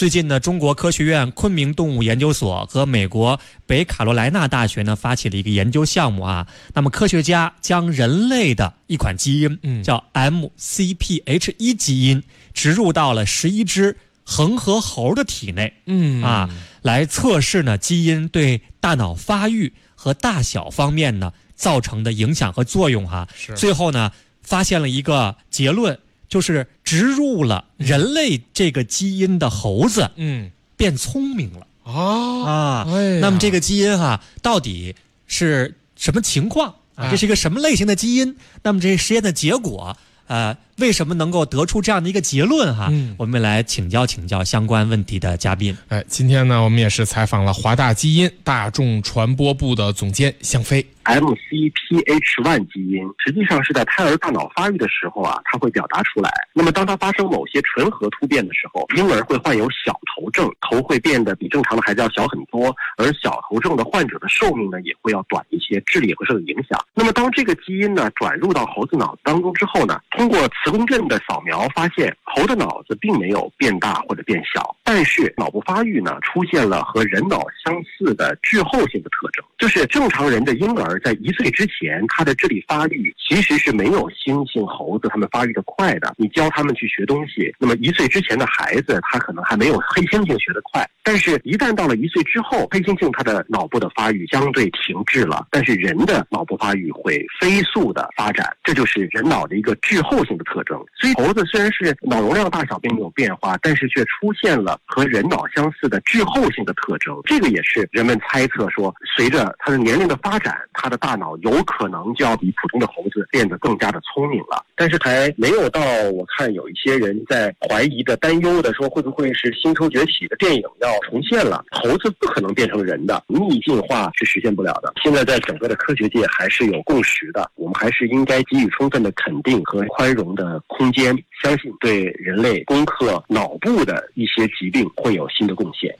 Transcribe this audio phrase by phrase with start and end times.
[0.00, 6.46] 最近呢，中国科学院昆明动物研究所和美国北卡罗来纳大学呢发起了一个研究项目啊。
[6.72, 12.22] 那么科学家将人类的一款基因，嗯叫 MCPH1 基因，
[12.54, 13.94] 植入到了十一只
[14.24, 15.70] 恒河猴的体内。
[15.84, 16.48] 嗯啊，
[16.80, 24.10] 来测试呢基因对大脑发育和大小方面呢造成的影响和作用哈、是最后呢
[24.40, 32.84] 发现了一个结论，就是植入了人类这个基因的猴子嗯变聪明了啊
[33.20, 34.96] 那么这个基因哈、到底
[35.28, 36.74] 是什么情况
[37.12, 38.36] 这是一个什么类型的基因？
[38.64, 39.96] 那么这实验的结果。
[40.30, 42.86] 呃，为什么能够得出这样的一个结论哈？
[42.92, 45.76] 嗯我们来请教请教相关问题的嘉宾。
[45.88, 50.86] 哎，今天呢，我们也是采访了华大基因大众传播部的总监向飞。
[51.02, 56.30] MCPH1 基因实际上是在胎儿大脑发育的时候啊，它会表达出来。
[56.54, 59.99] 那么当它发生某些纯合突变的时候，婴儿会患有小头
[60.30, 66.78] 症，头会变得比正常的孩子要小很多，而小头症的患者的寿命呢也会要短一些，智力也会受到影响。
[66.94, 86.14] 那么当这个基因呢转入到猴子脑子当中之后呢，通过磁共振的扫描发现，猴的脑子并没有变大或者变小，但是脑部发育呢出现了和人脑相似的滞后性的特征，就是正常人的婴儿在一岁之前，他的智力发育其实是没有猩猩、猴子他们发育的快的。
[86.16, 100.82] 你教他们去学东西，那么一岁之前的孩子，他可能还没有黑猩猩学得快，但是一旦到了一岁之后，黑猩猩它的脑部的发育相对停滞了，但是人的脑部发育会飞速的发展，这就是人脑的一个滞后性的特征。
[100.98, 107.14] 所以猴子虽然是脑容量大小并没有变化，但是却出现了和人脑相似的滞后性的特征。
[107.24, 114.64] 这个也是人们猜测说，随着他的年龄的发展，它的大脑有可能就要比普通的猴子变得更加的聪明了。
[114.74, 115.80] 但是还没有到
[116.12, 121.64] 我看有一些人在怀疑的、担忧的说，会不会是《星球崛起》的电影要重现了？
[121.70, 124.92] 猴子不可能变成人的，逆进化是实现不了的。
[125.02, 135.94] 现在在整个的科学界还是有共识的，我们还是应该给予充分的肯定和宽容的空间，相信对人类攻克脑部的一些疾病会有新的贡献。